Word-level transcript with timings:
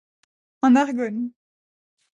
En 0.63 0.75
Argonne. 0.77 1.31